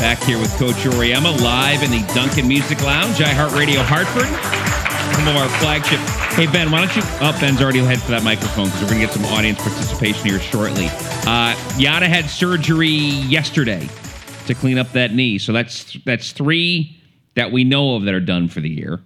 Back 0.00 0.22
here 0.22 0.38
with 0.38 0.50
Coach 0.56 0.76
Auriemma 0.76 1.38
live 1.42 1.82
in 1.82 1.90
the 1.90 2.02
Duncan 2.14 2.48
Music 2.48 2.82
Lounge, 2.82 3.16
iHeartRadio 3.16 3.84
Hartford. 3.84 4.24
Some 5.14 5.28
of 5.28 5.36
our 5.36 5.46
flagship. 5.58 5.98
Hey, 6.34 6.46
Ben, 6.50 6.70
why 6.70 6.78
don't 6.78 6.96
you. 6.96 7.02
Oh, 7.20 7.36
Ben's 7.38 7.60
already 7.60 7.80
head 7.80 8.00
for 8.00 8.12
that 8.12 8.22
microphone 8.22 8.64
because 8.64 8.80
we're 8.80 8.88
going 8.88 9.00
to 9.00 9.06
get 9.06 9.12
some 9.12 9.26
audience 9.26 9.60
participation 9.60 10.24
here 10.24 10.40
shortly. 10.40 10.86
Uh, 10.86 11.54
Yana 11.76 12.08
had 12.08 12.30
surgery 12.30 12.88
yesterday 12.88 13.86
to 14.46 14.54
clean 14.54 14.78
up 14.78 14.90
that 14.92 15.12
knee. 15.12 15.36
So 15.36 15.52
that's 15.52 15.98
that's 16.06 16.32
three 16.32 16.98
that 17.34 17.52
we 17.52 17.62
know 17.64 17.96
of 17.96 18.04
that 18.04 18.14
are 18.14 18.20
done 18.20 18.48
for 18.48 18.60
the 18.60 18.70
year. 18.70 19.00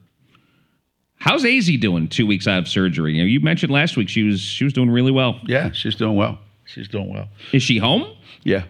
How's 1.16 1.44
Az 1.44 1.66
doing 1.80 2.06
two 2.06 2.24
weeks 2.24 2.46
out 2.46 2.60
of 2.60 2.68
surgery? 2.68 3.14
You, 3.14 3.22
know, 3.22 3.26
you 3.26 3.40
mentioned 3.40 3.72
last 3.72 3.96
week 3.96 4.08
she 4.08 4.22
was 4.22 4.40
she 4.40 4.62
was 4.62 4.72
doing 4.72 4.90
really 4.90 5.10
well. 5.10 5.40
Yeah, 5.44 5.72
she's 5.72 5.96
doing 5.96 6.14
well. 6.14 6.38
She's 6.66 6.86
doing 6.86 7.12
well. 7.12 7.30
Is 7.52 7.64
she 7.64 7.78
home? 7.78 8.06
Yeah, 8.44 8.62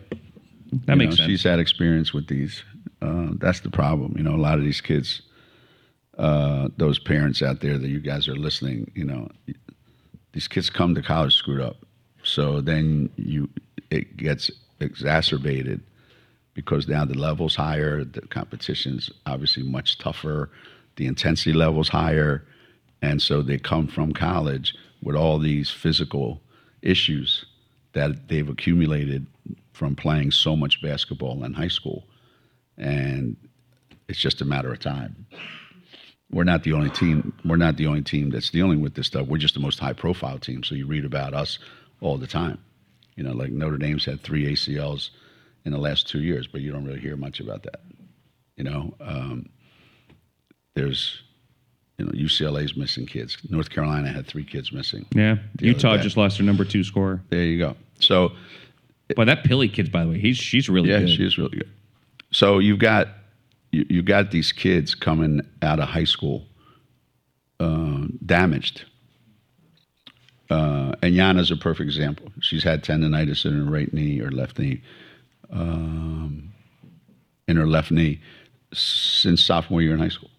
That 0.87 0.97
makes 0.97 1.13
know, 1.13 1.17
sense. 1.17 1.29
She's 1.29 1.43
had 1.45 1.59
experience 1.59 2.13
with 2.13 2.29
these. 2.29 2.63
Uh, 3.03 3.29
that's 3.39 3.61
the 3.61 3.71
problem. 3.71 4.15
You 4.17 4.23
know, 4.23 4.35
a 4.35 4.41
lot 4.41 4.59
of 4.59 4.65
these 4.65 4.81
kids, 4.81 5.23
uh, 6.19 6.69
those 6.77 6.99
parents 6.99 7.43
out 7.43 7.61
there 7.61 7.79
that 7.79 7.89
you 7.89 8.01
guys 8.01 8.29
are 8.29 8.37
listening, 8.37 8.91
you 8.95 9.05
know, 9.05 9.29
these 10.33 10.49
kids 10.49 10.71
come 10.71 10.95
to 10.95 11.03
college 11.03 11.35
screwed 11.35 11.61
up. 11.61 11.77
So 12.23 12.61
then 12.61 13.11
you, 13.17 13.49
it 13.91 14.17
gets 14.17 14.51
exacerbated 14.81 15.81
because 16.55 16.89
now 16.89 17.05
the 17.05 17.19
level's 17.19 17.57
higher, 17.57 18.05
the 18.05 18.23
competition's 18.23 19.11
obviously 19.27 19.63
much 19.63 19.99
tougher, 19.99 20.51
the 20.97 21.07
intensity 21.07 21.53
level's 21.53 21.89
higher, 21.89 22.45
and 23.03 23.21
so 23.21 23.43
they 23.43 23.59
come 23.59 23.87
from 23.87 24.13
college 24.13 24.75
with 25.03 25.17
all 25.17 25.39
these 25.39 25.71
physical 25.71 26.41
issues 26.81 27.45
that 27.93 28.29
they've 28.29 28.49
accumulated 28.49 29.27
from 29.75 29.95
playing 29.97 30.31
so 30.31 30.57
much 30.57 30.81
basketball 30.81 31.45
in 31.45 31.53
high 31.53 31.69
school, 31.69 32.05
and 32.79 33.37
it's 34.09 34.19
just 34.19 34.41
a 34.41 34.45
matter 34.45 34.73
of 34.73 34.79
time. 34.79 35.27
We're 36.31 36.45
not 36.45 36.63
the 36.63 36.73
only 36.73 36.91
team. 36.91 37.33
We're 37.45 37.57
not 37.57 37.77
the 37.77 37.87
only 37.87 38.03
team 38.03 38.31
that's 38.31 38.51
dealing 38.51 38.81
with 38.81 38.95
this 38.95 39.09
stuff. 39.09 39.27
We're 39.27 39.39
just 39.39 39.55
the 39.55 39.61
most 39.61 39.79
high-profile 39.79 40.39
team. 40.39 40.63
So 40.63 40.75
you 40.75 40.87
read 40.87 41.05
about 41.05 41.35
us 41.35 41.59
all 42.01 42.17
the 42.17 42.27
time. 42.27 42.59
You 43.17 43.25
know, 43.25 43.33
like 43.33 43.51
Notre 43.51 43.77
Dame's 43.77 44.05
had 44.05 44.23
three 44.23 44.53
ACLs 44.53 45.11
in 45.65 45.73
the 45.73 45.79
last 45.79 46.09
two 46.09 46.21
years, 46.21 46.47
but 46.47 46.61
you 46.61 46.73
don't 46.73 46.85
really 46.85 47.01
hear 47.01 47.17
much 47.17 47.41
about 47.41 47.63
that. 47.65 47.81
You 48.57 48.65
know, 48.65 48.95
um, 49.01 49.49
there's, 50.75 51.23
you 51.99 52.07
know, 52.07 52.13
UCLA's 52.13 52.77
missing 52.77 53.07
kids. 53.07 53.39
North 53.51 53.71
Carolina 53.71 54.09
had 54.09 54.27
three 54.27 54.45
kids 54.45 54.73
missing. 54.73 55.07
yeah. 55.15 55.37
Utah 55.61 55.97
just 55.99 56.17
lost 56.17 56.39
their 56.39 56.47
number 56.47 56.65
two 56.65 56.85
scorer. 56.85 57.21
There 57.29 57.43
you 57.45 57.59
go. 57.59 57.77
So 58.01 58.33
Boy, 59.15 59.25
that 59.27 59.45
Pili 59.45 59.73
kid, 59.73 59.93
by 59.93 60.05
the 60.05 60.11
way, 60.11 60.19
he's 60.19 60.39
she's 60.39 60.69
really 60.69 60.91
yeah, 60.91 61.01
good. 61.01 61.11
she 61.11 61.25
is 61.25 61.37
really 61.37 61.59
good. 61.59 61.71
So 62.31 62.59
you've 62.59 62.79
got 62.79 63.09
you, 63.71 63.85
you 63.89 64.03
got 64.03 64.31
these 64.31 64.53
kids 64.53 64.95
coming 64.95 65.41
out 65.63 65.79
of 65.79 65.89
high 65.89 66.05
school 66.05 66.47
uh, 67.61 68.05
damaged. 68.25 68.85
Uh, 70.51 70.95
and 71.03 71.15
Yana's 71.15 71.51
a 71.51 71.57
perfect 71.57 71.89
example. 71.89 72.31
She's 72.41 72.63
had 72.63 72.85
tendonitis 72.85 73.45
in 73.45 73.59
her 73.59 73.71
right 73.71 73.93
knee 73.93 74.21
or 74.21 74.31
left 74.31 74.59
knee, 74.59 74.83
um, 75.51 76.53
in 77.49 77.57
her 77.57 77.67
left 77.67 77.91
knee 77.91 78.21
since 78.73 79.43
sophomore 79.43 79.83
year 79.83 79.95
in 79.95 80.01
high 80.01 80.09
school. 80.09 80.31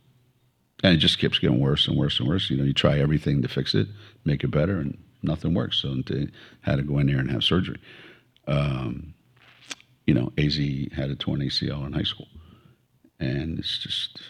And 0.83 0.93
it 0.93 0.97
just 0.97 1.17
keeps 1.17 1.39
getting 1.39 1.59
worse 1.59 1.87
and 1.87 1.97
worse 1.97 2.19
and 2.19 2.27
worse. 2.27 2.49
You 2.49 2.57
know, 2.57 2.63
you 2.63 2.73
try 2.73 2.99
everything 2.99 3.41
to 3.41 3.47
fix 3.47 3.73
it, 3.73 3.87
make 4.23 4.43
it 4.43 4.51
better, 4.51 4.77
and 4.77 4.97
nothing 5.23 5.53
works. 5.53 5.77
So 5.77 5.95
they 6.05 6.27
had 6.61 6.77
to 6.77 6.83
go 6.83 6.99
in 6.99 7.07
there 7.07 7.17
and 7.17 7.31
have 7.31 7.43
surgery. 7.43 7.79
Um, 8.47 9.13
you 10.05 10.13
know, 10.13 10.31
AZ 10.37 10.57
had 10.95 11.09
a 11.09 11.15
torn 11.15 11.41
ACL 11.41 11.85
in 11.85 11.93
high 11.93 12.03
school. 12.03 12.27
And 13.19 13.59
it's 13.59 13.79
just, 13.79 14.21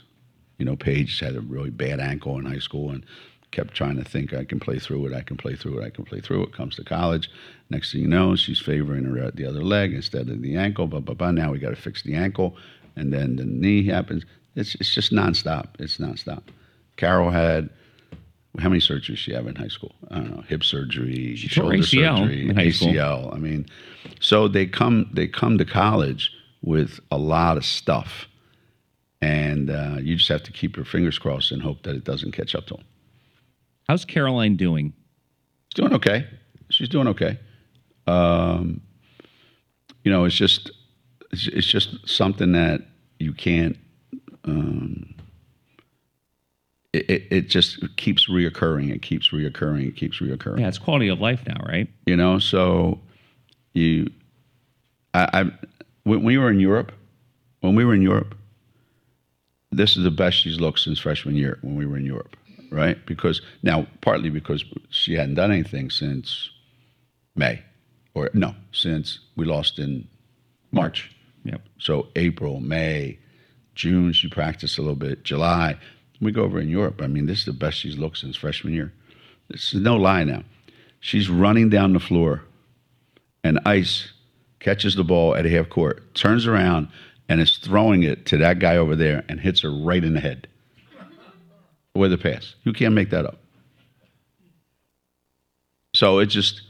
you 0.58 0.66
know, 0.66 0.76
Paige 0.76 1.20
had 1.20 1.36
a 1.36 1.42
really 1.42 1.70
bad 1.70 2.00
ankle 2.00 2.38
in 2.38 2.46
high 2.46 2.59
school 2.59 2.92
and 2.92 3.06
kept 3.52 3.74
trying 3.74 3.98
to 3.98 4.04
think, 4.04 4.34
I 4.34 4.44
can 4.44 4.59
play 4.59 4.80
through 4.80 5.08
it, 5.08 5.14
I 5.14 5.22
can 5.22 5.38
play 5.38 5.56
through 5.56 5.80
it, 5.80 5.86
I 5.86 5.90
can 5.90 6.06
play 6.06 6.20
through 6.20 6.44
it. 6.44 6.54
Comes 6.54 6.75
to 6.75 6.84
college. 6.84 7.30
Next 7.70 7.92
thing 7.92 8.02
you 8.02 8.08
know, 8.08 8.36
she's 8.36 8.59
favoring 8.59 9.06
her 9.06 9.31
the 9.31 9.46
other 9.46 9.64
leg 9.64 9.94
instead 9.94 10.30
of 10.30 10.42
the 10.42 10.56
ankle, 10.56 10.88
blah, 10.88 11.00
blah, 11.00 11.16
blah. 11.16 11.31
Now 11.31 11.52
we 11.52 11.59
got 11.59 11.70
to 11.70 11.75
fix 11.75 12.04
the 12.04 12.16
ankle. 12.16 12.56
And 12.96 13.14
then 13.14 13.36
the 13.36 13.46
knee 13.46 13.86
happens. 13.86 14.24
It's, 14.56 14.75
it's 14.75 14.94
just 14.94 15.12
nonstop. 15.12 15.70
It's 15.80 15.98
nonstop. 15.98 16.44
Carol 16.98 17.30
had, 17.30 17.70
how 18.60 18.70
many 18.70 18.80
surgeries 18.82 19.18
she 19.18 19.34
have 19.34 19.48
in 19.48 19.56
high 19.56 19.68
school? 19.68 19.94
I 20.10 20.16
don't 20.16 20.36
know, 20.36 20.42
hip 20.42 20.64
surgery, 20.64 21.36
She 21.36 21.48
shoulder 21.48 21.78
ACL 21.78 22.18
surgery. 22.20 22.48
ACL. 22.54 23.34
I 23.34 23.38
mean, 23.38 23.66
so 24.20 24.48
they 24.48 24.66
come 24.66 25.10
they 25.14 25.28
come 25.28 25.58
to 25.58 25.66
college 25.66 26.32
with 26.62 27.00
a 27.12 27.18
lot 27.18 27.58
of 27.58 27.66
stuff, 27.66 28.28
and 29.22 29.70
uh, 29.70 29.98
you 30.00 30.16
just 30.16 30.30
have 30.30 30.44
to 30.44 30.52
keep 30.52 30.76
your 30.76 30.86
fingers 30.86 31.18
crossed 31.20 31.52
and 31.52 31.62
hope 31.62 31.84
that 31.84 31.96
it 31.96 32.04
doesn't 32.04 32.32
catch 32.32 32.56
up 32.56 32.66
to 32.68 32.76
them. 32.76 32.86
How's 33.88 34.06
Caroline 34.06 34.56
doing? 34.56 34.94
She's 35.70 35.82
doing 35.82 35.94
okay. 35.94 36.26
She's 36.70 36.90
doing 36.90 37.08
okay. 37.10 37.40
Um, 38.08 38.82
you 40.04 40.12
know, 40.12 40.26
it's 40.26 40.36
just 40.36 40.72
it's, 41.32 41.48
it's 41.48 41.68
just 41.68 42.08
something 42.08 42.52
that 42.54 42.82
you 43.20 43.34
can't. 43.34 43.78
Um, 44.46 45.15
it, 46.95 47.09
it, 47.09 47.28
it 47.29 47.41
just 47.50 47.95
keeps 47.97 48.29
reoccurring. 48.29 48.94
It 48.94 49.01
keeps 49.01 49.29
reoccurring. 49.29 49.88
It 49.88 49.95
keeps 49.95 50.19
reoccurring. 50.19 50.59
Yeah, 50.59 50.67
it's 50.67 50.78
quality 50.78 51.09
of 51.09 51.19
life 51.19 51.41
now, 51.47 51.61
right? 51.67 51.88
you 52.06 52.16
know 52.16 52.39
so 52.39 53.00
you 53.73 54.09
I, 55.13 55.29
I 55.33 55.51
when 56.03 56.23
we 56.23 56.38
were 56.38 56.50
in 56.50 56.59
europe 56.59 56.91
when 57.61 57.75
we 57.75 57.83
were 57.83 57.94
in 57.95 58.01
europe 58.01 58.35
this 59.72 59.97
is 59.97 60.03
the 60.03 60.11
best 60.11 60.38
she's 60.38 60.59
looked 60.59 60.79
since 60.79 61.00
freshman 61.00 61.35
year 61.35 61.57
when 61.61 61.75
we 61.75 61.85
were 61.85 61.97
in 61.97 62.06
europe 62.06 62.38
right 62.72 63.03
because 63.06 63.41
now 63.63 63.88
partly 64.01 64.29
because 64.29 64.63
she 64.89 65.13
hadn't 65.16 65.35
done 65.35 65.51
anything 65.51 65.89
since 65.89 66.50
may 67.35 67.62
or 68.13 68.29
no 68.33 68.53
since 68.72 69.19
we 69.35 69.45
lost 69.45 69.79
in 69.79 70.07
march 70.72 71.12
Yep. 71.45 71.62
so 71.77 72.07
April, 72.16 72.59
May, 72.59 73.19
June, 73.75 74.13
she 74.13 74.27
practiced 74.29 74.79
a 74.79 74.81
little 74.81 74.95
bit. 74.95 75.23
July, 75.23 75.77
we 76.25 76.31
go 76.31 76.44
over 76.44 76.59
in 76.59 76.69
Europe. 76.69 77.02
I 77.02 77.08
mean, 77.08 77.25
this 77.25 77.40
is 77.40 77.46
the 77.46 77.53
best 77.53 77.80
she's 77.80 77.97
looked 77.97 78.18
since 78.18 78.36
freshman 78.36 78.74
year. 78.74 78.91
This 79.50 79.74
is 79.74 79.81
no 79.81 79.96
lie 79.96 80.24
now. 80.24 80.44
She's 81.00 81.30
running 81.30 81.69
down 81.69 81.94
the 81.94 82.00
floor, 82.00 82.41
and 83.44 83.59
Ice 83.66 84.12
catches 84.59 84.96
the 84.96 85.03
ball 85.03 85.36
at 85.36 85.46
a 85.46 85.50
half 85.50 85.69
court, 85.69 86.16
turns 86.16 86.47
around, 86.47 86.90
and 87.30 87.40
is 87.40 87.58
throwing 87.58 88.03
it 88.03 88.25
to 88.28 88.38
that 88.38 88.59
guy 88.59 88.78
over 88.78 88.96
there 88.96 89.24
and 89.30 89.40
hits 89.40 89.62
her 89.62 89.69
right 89.69 90.03
in 90.03 90.13
the 90.13 90.19
head 90.19 90.47
with 91.94 92.12
a 92.12 92.18
pass. 92.18 92.56
You 92.63 92.74
can't 92.74 92.94
make 92.94 93.12
that 93.12 93.25
up. 93.25 93.38
So 95.94 96.19
it 96.19 96.25
just, 96.25 96.62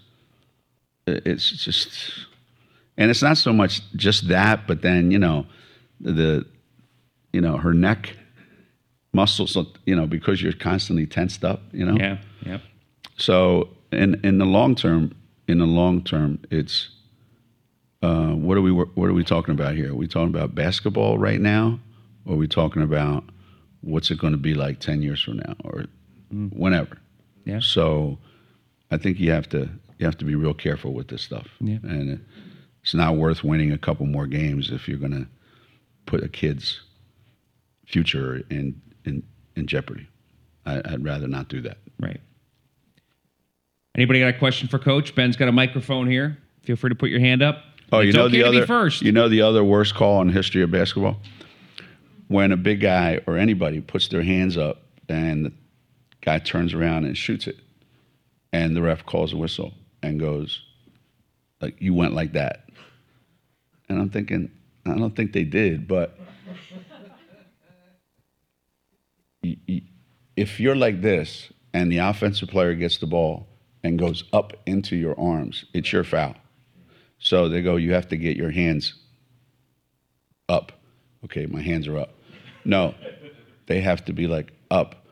it's 1.07 1.49
just, 1.49 2.27
and 2.97 3.09
it's 3.09 3.21
not 3.21 3.37
so 3.37 3.51
much 3.51 3.81
just 3.95 4.27
that, 4.27 4.67
but 4.67 4.81
then 4.81 5.11
you 5.11 5.17
know, 5.17 5.45
the, 5.99 6.45
you 7.31 7.41
know, 7.41 7.57
her 7.57 7.73
neck 7.73 8.15
muscles, 9.15 9.57
you 9.85 9.95
know, 9.95 10.05
because 10.05 10.41
you're 10.41 10.53
constantly 10.53 11.05
tensed 11.07 11.43
up, 11.43 11.61
you 11.71 11.85
know. 11.85 11.97
Yeah. 11.97 12.17
Yep. 12.45 12.61
So 13.17 13.69
in 13.91 14.19
in 14.23 14.37
the 14.37 14.45
long 14.45 14.75
term, 14.75 15.15
in 15.47 15.57
the 15.59 15.65
long 15.65 16.03
term, 16.03 16.39
it's 16.51 16.89
uh, 18.03 18.33
what 18.33 18.57
are 18.57 18.61
we 18.61 18.71
what 18.71 19.09
are 19.09 19.13
we 19.13 19.23
talking 19.23 19.53
about 19.53 19.75
here? 19.75 19.91
Are 19.91 19.95
we 19.95 20.07
talking 20.07 20.29
about 20.35 20.53
basketball 20.53 21.17
right 21.17 21.41
now, 21.41 21.79
or 22.25 22.33
are 22.33 22.37
we 22.37 22.47
talking 22.47 22.83
about 22.83 23.23
what's 23.81 24.11
it 24.11 24.19
going 24.19 24.33
to 24.33 24.37
be 24.37 24.53
like 24.53 24.79
ten 24.79 25.01
years 25.01 25.21
from 25.23 25.37
now, 25.37 25.55
or 25.63 25.85
whenever? 26.31 26.97
Yeah. 27.45 27.61
So 27.61 28.17
I 28.91 28.97
think 28.97 29.19
you 29.19 29.31
have 29.31 29.47
to 29.49 29.69
you 29.97 30.05
have 30.05 30.17
to 30.17 30.25
be 30.25 30.35
real 30.35 30.53
careful 30.53 30.93
with 30.93 31.07
this 31.07 31.21
stuff, 31.21 31.47
Yeah. 31.61 31.77
and 31.83 32.23
it's 32.83 32.93
not 32.93 33.15
worth 33.15 33.43
winning 33.43 33.71
a 33.71 33.77
couple 33.77 34.05
more 34.05 34.27
games 34.27 34.71
if 34.71 34.87
you're 34.87 34.99
going 34.99 35.13
to 35.23 35.27
put 36.05 36.21
a 36.23 36.27
kid's 36.27 36.81
future 37.87 38.43
in 38.49 38.79
in 39.05 39.23
in 39.55 39.67
jeopardy. 39.67 40.07
I, 40.65 40.81
I'd 40.85 41.03
rather 41.03 41.27
not 41.27 41.47
do 41.47 41.61
that. 41.61 41.77
Right. 41.99 42.19
Anybody 43.95 44.19
got 44.19 44.35
a 44.35 44.37
question 44.37 44.67
for 44.67 44.79
Coach? 44.79 45.15
Ben's 45.15 45.37
got 45.37 45.47
a 45.47 45.53
microphone 45.53 46.07
here. 46.07 46.37
Feel 46.63 46.75
free 46.75 46.89
to 46.89 46.95
put 46.95 47.09
your 47.09 47.19
hand 47.19 47.41
up. 47.41 47.63
Oh, 47.91 47.99
you 47.99 48.11
know 48.11 48.23
okay 48.23 48.37
the 48.37 48.43
other 48.43 48.65
first. 48.65 49.01
You 49.01 49.11
know 49.11 49.29
the 49.29 49.41
other 49.41 49.63
worst 49.63 49.95
call 49.95 50.21
in 50.21 50.27
the 50.27 50.33
history 50.33 50.61
of 50.63 50.71
basketball 50.71 51.17
when 52.27 52.51
a 52.51 52.57
big 52.57 52.81
guy 52.81 53.21
or 53.27 53.37
anybody 53.37 53.79
puts 53.81 54.07
their 54.07 54.23
hands 54.23 54.57
up 54.57 54.81
and 55.07 55.45
the 55.45 55.53
guy 56.21 56.39
turns 56.39 56.73
around 56.73 57.05
and 57.05 57.15
shoots 57.15 57.47
it, 57.47 57.57
and 58.51 58.75
the 58.75 58.81
ref 58.81 59.05
calls 59.05 59.31
a 59.31 59.37
whistle 59.37 59.73
and 60.01 60.19
goes, 60.19 60.63
like 61.61 61.79
you 61.79 61.93
went 61.93 62.13
like 62.13 62.33
that, 62.33 62.67
and 63.87 63.99
I'm 63.99 64.09
thinking, 64.09 64.49
I 64.85 64.95
don't 64.95 65.15
think 65.15 65.33
they 65.33 65.43
did, 65.43 65.87
but 65.87 66.19
if 70.35 70.59
you're 70.59 70.75
like 70.75 71.01
this 71.01 71.51
and 71.73 71.91
the 71.91 71.97
offensive 71.97 72.49
player 72.49 72.73
gets 72.75 72.97
the 72.97 73.07
ball 73.07 73.47
and 73.83 73.99
goes 73.99 74.23
up 74.33 74.53
into 74.65 74.95
your 74.95 75.19
arms, 75.19 75.65
it's 75.73 75.91
your 75.91 76.03
foul. 76.03 76.35
So 77.19 77.49
they 77.49 77.61
go, 77.61 77.75
you 77.75 77.93
have 77.93 78.07
to 78.09 78.17
get 78.17 78.37
your 78.37 78.51
hands 78.51 78.93
up. 80.49 80.71
Okay, 81.23 81.45
my 81.45 81.61
hands 81.61 81.87
are 81.87 81.97
up. 81.97 82.13
No, 82.65 82.93
they 83.67 83.81
have 83.81 84.05
to 84.05 84.13
be 84.13 84.27
like 84.27 84.53
up. 84.69 85.05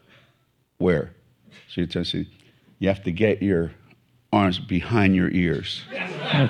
Where? 0.78 1.14
So 1.70 1.82
you 1.82 1.88
tell 1.88 2.04
see, 2.04 2.30
you 2.80 2.88
have 2.88 3.04
to 3.04 3.12
get 3.12 3.42
your 3.42 3.72
arms 4.32 4.60
behind 4.60 5.16
your 5.16 5.30
ears. 5.30 5.82
Oh, 6.36 6.50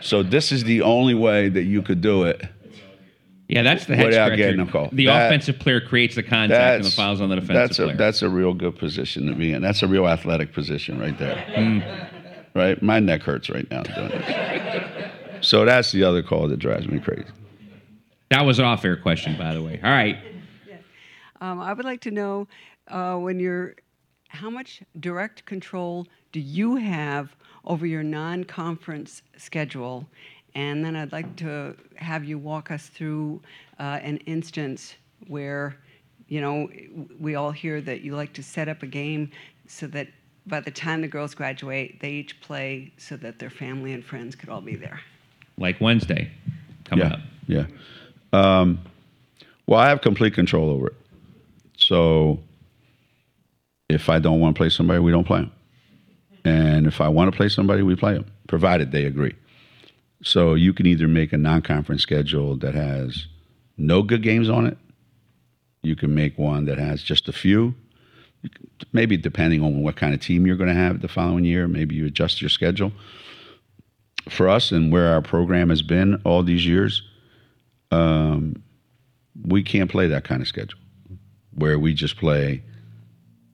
so 0.00 0.22
this 0.24 0.50
is 0.50 0.64
the 0.64 0.82
only 0.82 1.14
way 1.14 1.48
that 1.48 1.62
you 1.62 1.80
could 1.80 2.00
do 2.00 2.24
it. 2.24 2.42
Yeah, 3.48 3.62
that's 3.62 3.84
the 3.86 3.96
head 3.96 4.06
Without 4.06 4.26
scratcher. 4.28 4.36
getting 4.36 4.60
a 4.60 4.66
call. 4.66 4.88
The 4.92 5.06
That- 5.06 5.26
offensive 5.26 5.58
player 5.58 5.80
creates 5.80 6.14
the 6.14 6.22
contact 6.22 6.76
and 6.76 6.84
the 6.84 6.90
fouls 6.90 7.20
on 7.20 7.28
the 7.28 7.34
defensive 7.36 7.54
that's 7.54 7.76
player. 7.76 7.92
a 7.92 7.96
that's 7.96 8.22
a 8.22 8.28
real 8.28 8.54
good 8.54 8.78
position 8.78 9.26
to 9.26 9.34
be 9.34 9.52
in. 9.52 9.60
That's 9.62 9.82
a 9.82 9.86
real 9.86 10.06
athletic 10.08 10.52
position 10.52 10.98
right 10.98 11.16
there. 11.18 11.36
Hmm. 11.54 11.80
Right, 12.54 12.82
my 12.82 13.00
neck 13.00 13.22
hurts 13.22 13.48
right 13.50 13.68
now 13.70 13.82
doing 13.82 14.08
this. 14.08 15.46
So 15.46 15.64
that's 15.64 15.90
the 15.92 16.04
other 16.04 16.22
call 16.22 16.48
that 16.48 16.58
drives 16.58 16.86
me 16.86 16.98
crazy. 17.00 17.24
that 18.30 18.44
was 18.46 18.58
an 18.58 18.64
off-air 18.64 18.96
question, 18.96 19.36
by 19.36 19.52
the 19.52 19.62
way. 19.62 19.80
All 19.82 19.90
right. 19.90 20.16
Um, 21.40 21.60
I 21.60 21.72
would 21.72 21.84
like 21.84 22.00
to 22.02 22.10
know 22.10 22.46
uh, 22.88 23.16
when 23.16 23.40
you're, 23.40 23.74
how 24.28 24.48
much 24.50 24.82
direct 25.00 25.44
control 25.44 26.06
do 26.30 26.40
you 26.40 26.76
have 26.76 27.34
over 27.64 27.84
your 27.86 28.02
non-conference 28.02 29.22
schedule? 29.36 30.08
And 30.54 30.84
then 30.84 30.96
I'd 30.96 31.12
like 31.12 31.36
to 31.36 31.74
have 31.96 32.24
you 32.24 32.38
walk 32.38 32.70
us 32.70 32.88
through 32.88 33.40
uh, 33.78 34.00
an 34.02 34.18
instance 34.18 34.94
where, 35.28 35.76
you 36.28 36.40
know, 36.40 36.68
we 37.18 37.34
all 37.34 37.52
hear 37.52 37.80
that 37.80 38.02
you 38.02 38.14
like 38.14 38.32
to 38.34 38.42
set 38.42 38.68
up 38.68 38.82
a 38.82 38.86
game 38.86 39.30
so 39.66 39.86
that 39.88 40.08
by 40.46 40.60
the 40.60 40.70
time 40.70 41.00
the 41.00 41.08
girls 41.08 41.34
graduate, 41.34 42.00
they 42.00 42.10
each 42.10 42.40
play 42.40 42.92
so 42.98 43.16
that 43.16 43.38
their 43.38 43.50
family 43.50 43.92
and 43.92 44.04
friends 44.04 44.34
could 44.34 44.48
all 44.48 44.60
be 44.60 44.76
there. 44.76 45.00
Like 45.56 45.80
Wednesday 45.80 46.30
coming 46.84 47.06
yeah, 47.06 47.12
up. 47.14 47.20
Yeah. 47.46 47.66
Um, 48.32 48.80
well, 49.66 49.80
I 49.80 49.88
have 49.88 50.00
complete 50.00 50.34
control 50.34 50.68
over 50.70 50.88
it. 50.88 50.96
So 51.76 52.40
if 53.88 54.08
I 54.08 54.18
don't 54.18 54.40
want 54.40 54.54
to 54.54 54.58
play 54.58 54.68
somebody, 54.68 54.98
we 54.98 55.12
don't 55.12 55.26
play 55.26 55.40
them. 55.40 55.52
And 56.44 56.86
if 56.86 57.00
I 57.00 57.08
want 57.08 57.30
to 57.30 57.36
play 57.36 57.48
somebody, 57.48 57.82
we 57.82 57.94
play 57.94 58.14
them, 58.14 58.26
provided 58.48 58.90
they 58.90 59.04
agree. 59.04 59.34
So 60.22 60.54
you 60.54 60.72
can 60.72 60.86
either 60.86 61.08
make 61.08 61.32
a 61.32 61.38
non-conference 61.38 62.02
schedule 62.02 62.56
that 62.58 62.74
has 62.74 63.26
no 63.76 64.02
good 64.02 64.22
games 64.22 64.48
on 64.48 64.66
it. 64.66 64.78
You 65.82 65.96
can 65.96 66.14
make 66.14 66.38
one 66.38 66.64
that 66.66 66.78
has 66.78 67.02
just 67.02 67.28
a 67.28 67.32
few. 67.32 67.74
Maybe 68.92 69.16
depending 69.16 69.62
on 69.62 69.82
what 69.82 69.96
kind 69.96 70.14
of 70.14 70.20
team 70.20 70.46
you're 70.46 70.56
going 70.56 70.68
to 70.68 70.74
have 70.74 71.00
the 71.00 71.08
following 71.08 71.44
year, 71.44 71.66
maybe 71.66 71.94
you 71.94 72.06
adjust 72.06 72.40
your 72.40 72.48
schedule. 72.48 72.92
For 74.28 74.48
us 74.48 74.70
and 74.70 74.92
where 74.92 75.12
our 75.12 75.22
program 75.22 75.70
has 75.70 75.82
been 75.82 76.20
all 76.24 76.44
these 76.44 76.64
years, 76.64 77.02
um, 77.90 78.62
we 79.44 79.62
can't 79.62 79.90
play 79.90 80.06
that 80.06 80.24
kind 80.24 80.40
of 80.40 80.48
schedule 80.48 80.78
where 81.54 81.78
we 81.78 81.94
just 81.94 82.16
play 82.16 82.62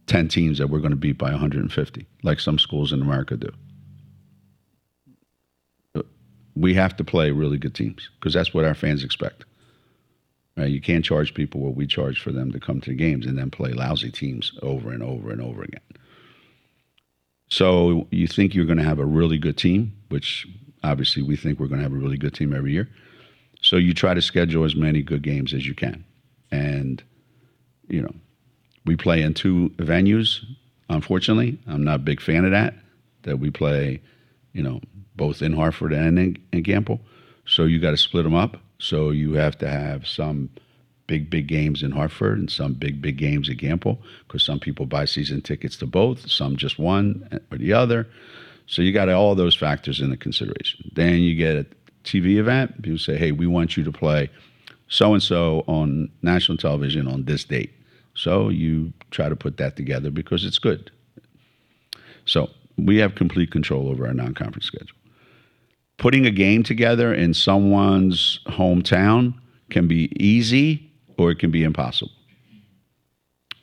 10 0.07 0.29
teams 0.29 0.59
that 0.59 0.69
we're 0.69 0.79
going 0.79 0.91
to 0.91 0.97
beat 0.97 1.19
by 1.19 1.31
150, 1.31 2.07
like 2.23 2.41
some 2.41 2.59
schools 2.59 2.93
in 2.93 3.03
America 3.03 3.37
do. 3.37 3.51
We 6.59 6.75
have 6.75 6.97
to 6.97 7.05
play 7.05 7.31
really 7.31 7.59
good 7.59 7.75
teams 7.75 8.11
because 8.19 8.35
that's 8.35 8.53
what 8.53 8.65
our 8.65 8.75
fans 8.75 9.05
expect. 9.05 9.45
Right? 10.57 10.71
You 10.71 10.81
can't 10.81 11.05
charge 11.05 11.35
people 11.35 11.61
what 11.61 11.77
we 11.77 11.87
charge 11.87 12.21
for 12.21 12.33
them 12.33 12.51
to 12.53 12.59
come 12.59 12.81
to 12.81 12.91
the 12.91 12.97
games 12.97 13.27
and 13.27 13.39
then 13.39 13.51
play 13.51 13.73
lousy 13.73 14.11
teams 14.11 14.53
over 14.61 14.91
and 14.91 15.03
over 15.03 15.31
and 15.31 15.41
over 15.41 15.63
again. 15.63 15.81
So 17.49 18.07
you 18.11 18.27
think 18.27 18.55
you're 18.55 18.67
going 18.67 18.79
to 18.79 18.85
have 18.85 18.99
a 18.99 19.05
really 19.05 19.39
good 19.39 19.57
team, 19.57 19.93
which 20.09 20.47
obviously 20.83 21.23
we 21.23 21.37
think 21.37 21.61
we're 21.61 21.69
going 21.69 21.79
to 21.79 21.85
have 21.85 21.93
a 21.93 21.97
really 21.97 22.19
good 22.19 22.35
team 22.35 22.53
every 22.53 22.73
year. 22.73 22.89
So 23.63 23.77
you 23.77 23.95
try 23.95 24.15
to 24.15 24.23
schedule 24.23 24.65
as 24.65 24.75
many 24.75 25.03
good 25.03 25.23
games 25.23 25.55
as 25.55 25.67
you 25.67 25.75
can. 25.75 26.05
And, 26.51 27.03
you 27.89 28.03
know, 28.03 28.15
we 28.85 28.97
play 28.97 29.23
in 29.23 29.35
two 29.35 29.71
venues, 29.77 30.45
unfortunately. 30.89 31.59
I'm 31.67 31.85
not 31.85 31.97
a 31.97 31.99
big 31.99 32.21
fan 32.21 32.45
of 32.45 32.51
that, 32.51 32.75
that 33.23 33.39
we 33.39 33.51
play, 33.51 34.01
you 34.53 34.63
know, 34.63 34.81
both 35.19 35.43
in 35.43 35.53
Hartford 35.53 35.93
and 35.93 36.19
in, 36.19 36.39
in 36.53 36.63
Gampel. 36.63 37.01
So 37.45 37.65
you 37.65 37.79
got 37.79 37.91
to 37.91 37.99
split 37.99 38.25
them 38.25 38.35
up. 38.35 38.57
So 38.79 39.11
you 39.11 39.35
have 39.35 39.59
to 39.59 39.69
have 39.69 40.07
some 40.07 40.49
big, 41.07 41.29
big 41.29 41.49
games 41.49 41.83
in 41.83 41.91
Hartford 41.91 42.39
and 42.39 42.51
some 42.51 42.73
big, 42.75 43.03
big 43.03 43.19
games 43.19 43.51
at 43.51 43.57
Gampel 43.59 43.99
because 44.27 44.43
some 44.43 44.61
people 44.61 44.87
buy 44.87 45.05
season 45.05 45.43
tickets 45.43 45.77
to 45.79 45.87
both, 45.87 46.31
some 46.31 46.57
just 46.57 46.79
one 46.79 47.29
or 47.51 47.59
the 47.59 47.75
other. 47.75 48.07
So 48.67 48.83
you 48.83 48.93
got 48.93 49.09
all 49.09 49.35
those 49.35 49.57
factors 49.57 50.01
into 50.01 50.17
consideration. 50.17 50.91
Then 50.95 51.17
you 51.17 51.35
get 51.35 51.57
a 51.57 51.67
TV 52.05 52.37
event. 52.37 52.83
People 52.83 52.99
say, 52.99 53.17
hey, 53.17 53.33
we 53.33 53.47
want 53.47 53.77
you 53.77 53.85
to 53.85 53.93
play 53.93 54.31
so 54.89 55.13
and 55.13 55.23
so 55.23 55.65
on 55.67 56.11
national 56.23 56.59
television 56.59 57.07
on 57.07 57.25
this 57.25 57.45
date. 57.45 57.73
So 58.15 58.49
you 58.49 58.93
try 59.11 59.29
to 59.29 59.37
put 59.37 59.59
that 59.59 59.77
together 59.77 60.11
because 60.11 60.45
it's 60.45 60.59
good. 60.59 60.91
So 62.25 62.51
we 62.77 62.97
have 62.99 63.15
complete 63.15 63.51
control 63.51 63.89
over 63.89 64.07
our 64.07 64.15
non 64.15 64.35
conference 64.35 64.67
schedule. 64.67 64.98
Putting 65.99 66.27
a 66.27 66.31
game 66.31 66.63
together 66.63 67.13
in 67.13 67.35
someone's 67.35 68.41
hometown 68.47 69.35
can 69.69 69.89
be 69.89 70.11
easy 70.17 70.91
or 71.17 71.31
it 71.31 71.39
can 71.39 71.51
be 71.51 71.65
impossible. 71.65 72.13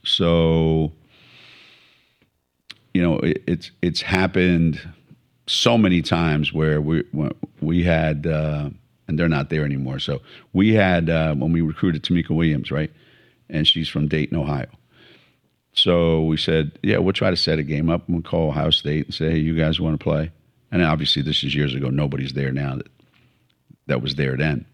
So, 0.04 0.92
you 2.94 3.02
know, 3.02 3.20
it, 3.20 3.42
it's 3.48 3.72
it's 3.82 4.02
happened 4.02 4.80
so 5.48 5.78
many 5.78 6.02
times 6.02 6.54
where 6.54 6.82
we 6.82 7.04
we 7.62 7.84
had 7.84 8.28
uh, 8.28 8.70
and 9.08 9.20
they're 9.20 9.30
not 9.30 9.50
there 9.50 9.66
anymore. 9.66 10.00
So 10.00 10.22
we 10.54 10.74
had 10.74 11.10
uh, 11.10 11.36
when 11.36 11.52
we 11.52 11.62
recruited 11.62 12.04
Tamika 12.04 12.32
Williams, 12.32 12.72
right, 12.72 12.92
and 13.50 13.68
she's 13.68 13.90
from 13.90 14.08
Dayton, 14.08 14.38
Ohio. 14.38 14.68
So 15.74 16.24
we 16.24 16.38
said, 16.38 16.80
yeah, 16.84 16.98
we'll 16.98 17.14
try 17.14 17.30
to 17.30 17.36
set 17.36 17.60
a 17.60 17.64
game 17.64 17.90
up. 17.90 18.04
We'll 18.08 18.22
call 18.22 18.50
Ohio 18.50 18.70
State 18.70 19.06
and 19.06 19.14
say, 19.14 19.32
hey, 19.32 19.40
you 19.40 19.56
guys 19.56 19.80
want 19.80 20.00
to 20.00 20.04
play? 20.04 20.32
And 20.72 20.82
obviously, 20.84 21.22
this 21.22 21.44
is 21.44 21.56
years 21.56 21.74
ago. 21.74 21.90
Nobody's 21.90 22.34
there 22.34 22.52
now 22.52 22.76
that 22.76 22.88
that 23.88 24.02
was 24.02 24.16
there 24.16 24.36
then. 24.36 24.66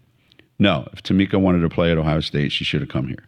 No, 0.57 0.88
if 0.93 1.03
Tamika 1.03 1.39
wanted 1.39 1.60
to 1.62 1.69
play 1.69 1.91
at 1.91 1.98
Ohio 1.98 2.19
State, 2.21 2.51
she 2.51 2.63
should 2.63 2.81
have 2.81 2.89
come 2.89 3.07
here. 3.07 3.27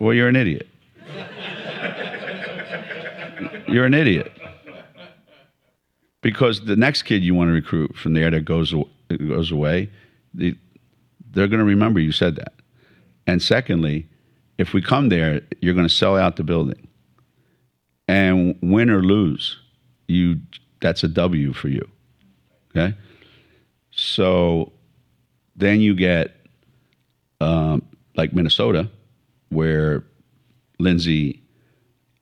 well, 0.00 0.14
you're 0.14 0.28
an 0.28 0.36
idiot. 0.36 0.68
You're 3.68 3.86
an 3.86 3.94
idiot. 3.94 4.32
Because 6.22 6.64
the 6.64 6.76
next 6.76 7.02
kid 7.02 7.22
you 7.22 7.34
want 7.34 7.48
to 7.48 7.52
recruit 7.52 7.96
from 7.96 8.14
there 8.14 8.30
that 8.30 8.44
goes 8.44 8.74
goes 9.28 9.52
away, 9.52 9.90
the, 10.32 10.56
they're 11.30 11.48
going 11.48 11.58
to 11.58 11.64
remember 11.64 12.00
you 12.00 12.12
said 12.12 12.36
that. 12.36 12.54
And 13.26 13.42
secondly, 13.42 14.08
if 14.58 14.72
we 14.72 14.80
come 14.80 15.08
there, 15.08 15.42
you're 15.60 15.74
going 15.74 15.88
to 15.88 15.94
sell 15.94 16.16
out 16.16 16.36
the 16.36 16.44
building. 16.44 16.88
And 18.06 18.56
win 18.62 18.90
or 18.90 19.02
lose, 19.02 19.58
you 20.08 20.40
that's 20.80 21.02
a 21.02 21.08
W 21.08 21.52
for 21.52 21.68
you. 21.68 21.88
Okay? 22.70 22.94
So 23.90 24.72
then 25.56 25.80
you 25.80 25.94
get 25.94 26.34
um, 27.40 27.82
like 28.16 28.32
Minnesota, 28.32 28.90
where 29.48 30.04
Lindsay 30.78 31.42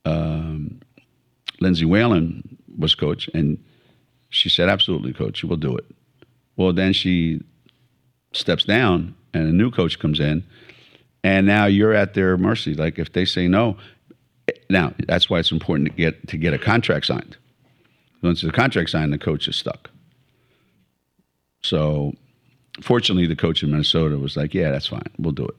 um, 0.05 0.81
Lindsay 1.61 1.85
Whalen 1.85 2.59
was 2.79 2.95
coach, 2.95 3.29
and 3.35 3.62
she 4.31 4.49
said, 4.49 4.69
"Absolutely, 4.69 5.12
coach, 5.12 5.43
we'll 5.45 5.57
do 5.57 5.77
it." 5.77 5.85
Well, 6.57 6.73
then 6.73 6.93
she 6.93 7.41
steps 8.33 8.65
down, 8.65 9.15
and 9.33 9.49
a 9.49 9.53
new 9.53 9.71
coach 9.71 9.99
comes 9.99 10.21
in, 10.21 10.45
and 11.25 11.47
now 11.47 11.67
you're 11.67 11.95
at 11.95 12.15
their 12.15 12.37
mercy. 12.37 12.75
Like 12.75 12.99
if 12.99 13.12
they 13.12 13.25
say 13.25 13.49
no, 13.49 13.77
now 14.69 14.93
that's 15.07 15.31
why 15.31 15.39
it's 15.39 15.53
important 15.53 15.89
to 15.89 15.95
get 15.95 16.29
to 16.29 16.37
get 16.37 16.53
a 16.53 16.59
contract 16.59 17.07
signed. 17.07 17.37
Once 18.23 18.43
the 18.43 18.52
contract 18.52 18.91
signed, 18.91 19.12
the 19.12 19.19
coach 19.19 19.49
is 19.49 19.57
stuck. 19.57 19.91
So, 21.62 22.14
fortunately, 22.81 23.26
the 23.26 23.37
coach 23.37 23.62
in 23.62 23.71
Minnesota 23.71 24.17
was 24.19 24.37
like, 24.37 24.55
"Yeah, 24.55 24.71
that's 24.71 24.87
fine. 24.87 25.11
We'll 25.19 25.33
do 25.33 25.47
it." 25.47 25.57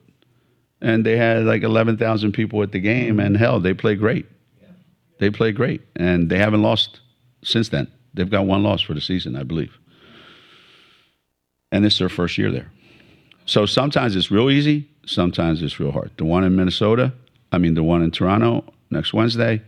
And 0.80 1.04
they 1.04 1.16
had 1.16 1.44
like 1.44 1.62
eleven 1.62 1.96
thousand 1.96 2.32
people 2.32 2.62
at 2.62 2.72
the 2.72 2.80
game, 2.80 3.20
and 3.20 3.36
hell, 3.36 3.60
they 3.60 3.74
played 3.74 3.98
great. 3.98 4.26
They 5.18 5.30
played 5.30 5.54
great, 5.54 5.82
and 5.96 6.28
they 6.30 6.38
haven't 6.38 6.62
lost 6.62 7.00
since 7.42 7.68
then. 7.68 7.86
They've 8.14 8.30
got 8.30 8.46
one 8.46 8.62
loss 8.62 8.80
for 8.82 8.94
the 8.94 9.00
season, 9.00 9.36
I 9.36 9.42
believe. 9.42 9.78
And 11.72 11.84
it's 11.84 11.98
their 11.98 12.08
first 12.08 12.38
year 12.38 12.50
there. 12.50 12.70
So 13.46 13.66
sometimes 13.66 14.16
it's 14.16 14.30
real 14.30 14.50
easy, 14.50 14.88
sometimes 15.06 15.62
it's 15.62 15.78
real 15.78 15.92
hard. 15.92 16.10
The 16.16 16.24
one 16.24 16.44
in 16.44 16.56
Minnesota, 16.56 17.12
I 17.52 17.58
mean, 17.58 17.74
the 17.74 17.82
one 17.82 18.02
in 18.02 18.10
Toronto 18.10 18.64
next 18.90 19.12
Wednesday, 19.12 19.62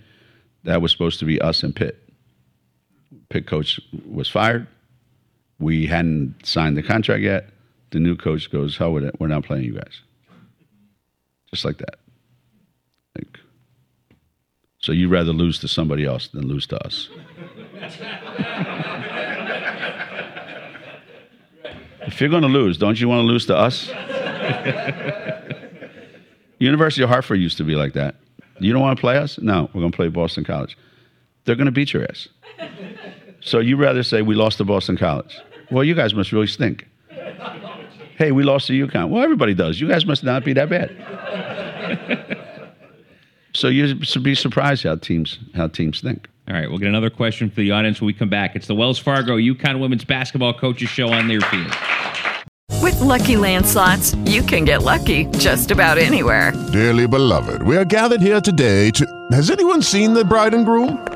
that 0.65 0.81
was 0.81 0.93
supposed 0.93 1.19
to 1.19 1.25
be 1.25 1.41
us 1.41 1.63
and 1.63 1.75
Pitt. 1.75 2.06
Pitt 3.29 3.47
coach 3.47 3.81
was 4.09 4.29
fired. 4.29 4.67
We 5.59 5.87
hadn't 5.87 6.45
signed 6.45 6.77
the 6.77 6.83
contract 6.83 7.23
yet. 7.23 7.51
The 7.91 8.01
new 8.01 8.17
coach 8.17 8.51
goes, 8.51 8.77
hell 8.77 8.93
with 8.93 9.05
it. 9.05 9.19
We're 9.19 9.29
not 9.29 9.45
playing 9.45 9.65
you 9.65 9.75
guys. 9.75 10.01
Just 11.51 11.65
like 11.65 11.79
that. 11.79 11.97
Like, 13.17 13.39
so 14.79 14.93
you'd 14.93 15.11
rather 15.11 15.33
lose 15.33 15.59
to 15.61 15.69
somebody 15.69 16.05
else 16.05 16.29
than 16.29 16.47
lose 16.47 16.67
to 16.69 16.85
us. 16.85 17.09
if 22.07 22.21
you're 22.21 22.31
going 22.31 22.43
to 22.43 22.49
lose, 22.49 22.79
don't 22.79 23.01
you 23.01 23.09
want 23.09 23.21
to 23.21 23.27
lose 23.27 23.47
to 23.47 23.57
us? 23.57 23.89
University 26.59 27.03
of 27.03 27.09
Hartford 27.09 27.41
used 27.41 27.59
to 27.59 27.65
be 27.65 27.75
like 27.75 27.95
that. 27.95 28.17
You 28.59 28.73
don't 28.73 28.81
want 28.81 28.97
to 28.97 29.01
play 29.01 29.19
us? 29.19 29.39
No, 29.39 29.69
we're 29.75 29.81
going 29.81 29.93
to 29.93 29.97
play 29.97 30.09
Boston 30.09 30.45
College. 30.45 30.79
They're 31.45 31.57
going 31.57 31.67
to 31.67 31.73
beat 31.73 31.93
your 31.93 32.05
ass. 32.05 32.29
So 33.47 33.61
you 33.61 33.77
rather 33.77 34.03
say 34.03 34.23
we 34.23 34.35
lost 34.35 34.59
to 34.59 34.65
Boston 34.65 34.97
College? 34.97 35.41
Well, 35.71 35.85
you 35.85 35.95
guys 35.95 36.15
must 36.15 36.33
really 36.33 36.49
stink. 36.49 36.89
Hey, 38.19 38.33
we 38.33 38.43
lost 38.43 38.67
to 38.67 38.73
UConn. 38.73 39.09
Well, 39.09 39.23
everybody 39.23 39.55
does. 39.55 39.81
You 39.81 39.87
guys 39.89 40.05
must 40.05 40.25
not 40.25 40.45
be 40.45 40.53
that 40.55 40.69
bad. 40.69 40.91
so 43.55 43.69
you 43.69 44.03
should 44.03 44.25
be 44.25 44.35
surprised 44.35 44.83
how 44.83 44.97
teams 44.97 45.39
how 45.55 45.69
teams 45.69 46.01
think. 46.01 46.29
All 46.49 46.55
right, 46.55 46.69
we'll 46.69 46.79
get 46.79 46.89
another 46.89 47.11
question 47.11 47.49
for 47.49 47.57
the 47.57 47.71
audience 47.71 48.01
when 48.01 48.07
we 48.07 48.15
come 48.15 48.29
back. 48.29 48.57
It's 48.57 48.67
the 48.67 48.75
Wells 48.75 48.99
Fargo 48.99 49.37
UConn 49.37 49.79
Women's 49.79 50.05
Basketball 50.05 50.55
Coaches 50.55 50.89
Show 50.89 51.13
on 51.13 51.29
their 51.29 51.41
field. 51.43 51.73
With 52.83 53.01
Lucky 53.01 53.37
Land 53.37 53.65
slots, 53.65 54.15
you 54.25 54.43
can 54.43 54.65
get 54.65 54.83
lucky 54.83 55.27
just 55.39 55.71
about 55.71 55.99
anywhere. 55.99 56.53
Dearly 56.73 57.07
beloved, 57.07 57.63
we 57.63 57.77
are 57.77 57.85
gathered 57.85 58.21
here 58.21 58.41
today 58.41 58.91
to. 58.93 59.07
Has 59.31 59.51
anyone 59.51 59.83
seen 59.83 60.15
the 60.15 60.25
bride 60.25 60.55
and 60.55 60.65
groom? 60.65 61.16